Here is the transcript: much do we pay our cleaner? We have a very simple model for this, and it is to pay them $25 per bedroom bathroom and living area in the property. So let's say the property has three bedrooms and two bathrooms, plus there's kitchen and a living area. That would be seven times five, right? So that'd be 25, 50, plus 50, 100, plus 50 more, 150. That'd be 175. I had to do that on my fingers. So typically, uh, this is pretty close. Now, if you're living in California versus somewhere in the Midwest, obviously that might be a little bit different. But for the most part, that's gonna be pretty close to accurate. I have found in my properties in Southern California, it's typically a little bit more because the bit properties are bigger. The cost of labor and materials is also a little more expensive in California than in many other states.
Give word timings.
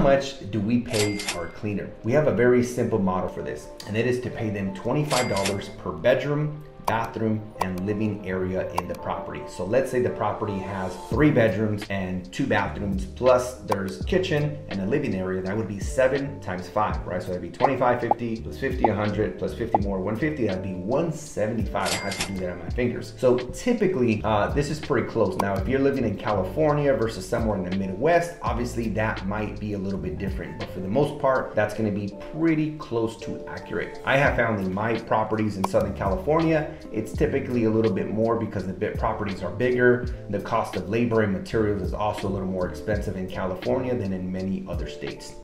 much 0.00 0.50
do 0.50 0.60
we 0.60 0.80
pay 0.80 1.18
our 1.36 1.48
cleaner? 1.48 1.90
We 2.04 2.12
have 2.12 2.26
a 2.26 2.34
very 2.34 2.64
simple 2.64 2.98
model 2.98 3.28
for 3.28 3.42
this, 3.42 3.68
and 3.86 3.96
it 3.96 4.06
is 4.06 4.20
to 4.22 4.30
pay 4.30 4.50
them 4.50 4.74
$25 4.74 5.78
per 5.78 5.92
bedroom 5.92 6.64
bathroom 6.90 7.40
and 7.60 7.86
living 7.86 8.26
area 8.26 8.68
in 8.72 8.88
the 8.88 8.94
property. 8.96 9.40
So 9.46 9.64
let's 9.64 9.92
say 9.92 10.02
the 10.02 10.10
property 10.10 10.58
has 10.58 10.92
three 11.08 11.30
bedrooms 11.30 11.84
and 11.88 12.32
two 12.32 12.48
bathrooms, 12.48 13.04
plus 13.04 13.60
there's 13.60 14.04
kitchen 14.06 14.58
and 14.70 14.80
a 14.80 14.86
living 14.86 15.14
area. 15.14 15.40
That 15.40 15.56
would 15.56 15.68
be 15.68 15.78
seven 15.78 16.40
times 16.40 16.68
five, 16.68 17.06
right? 17.06 17.22
So 17.22 17.28
that'd 17.28 17.42
be 17.42 17.56
25, 17.56 18.00
50, 18.00 18.40
plus 18.40 18.58
50, 18.58 18.84
100, 18.86 19.38
plus 19.38 19.54
50 19.54 19.78
more, 19.86 20.00
150. 20.00 20.48
That'd 20.48 20.64
be 20.64 20.74
175. 20.74 21.74
I 21.76 21.94
had 21.94 22.12
to 22.12 22.32
do 22.32 22.38
that 22.40 22.50
on 22.50 22.58
my 22.58 22.70
fingers. 22.70 23.14
So 23.18 23.38
typically, 23.38 24.20
uh, 24.24 24.48
this 24.48 24.68
is 24.68 24.80
pretty 24.80 25.06
close. 25.06 25.36
Now, 25.36 25.54
if 25.54 25.68
you're 25.68 25.78
living 25.78 26.04
in 26.04 26.16
California 26.16 26.92
versus 26.92 27.24
somewhere 27.24 27.56
in 27.56 27.70
the 27.70 27.76
Midwest, 27.76 28.34
obviously 28.42 28.88
that 28.88 29.24
might 29.28 29.60
be 29.60 29.74
a 29.74 29.78
little 29.78 30.00
bit 30.00 30.18
different. 30.18 30.58
But 30.58 30.70
for 30.70 30.80
the 30.80 30.88
most 30.88 31.20
part, 31.20 31.54
that's 31.54 31.72
gonna 31.72 31.92
be 31.92 32.12
pretty 32.32 32.72
close 32.78 33.16
to 33.18 33.46
accurate. 33.46 34.00
I 34.04 34.16
have 34.16 34.34
found 34.34 34.58
in 34.58 34.74
my 34.74 34.98
properties 34.98 35.56
in 35.56 35.62
Southern 35.68 35.94
California, 35.94 36.74
it's 36.92 37.12
typically 37.12 37.64
a 37.64 37.70
little 37.70 37.92
bit 37.92 38.10
more 38.10 38.36
because 38.36 38.66
the 38.66 38.72
bit 38.72 38.98
properties 38.98 39.42
are 39.42 39.50
bigger. 39.50 40.06
The 40.30 40.40
cost 40.40 40.76
of 40.76 40.88
labor 40.88 41.22
and 41.22 41.32
materials 41.32 41.82
is 41.82 41.94
also 41.94 42.28
a 42.28 42.30
little 42.30 42.48
more 42.48 42.68
expensive 42.68 43.16
in 43.16 43.28
California 43.28 43.94
than 43.94 44.12
in 44.12 44.30
many 44.30 44.64
other 44.68 44.88
states. 44.88 45.34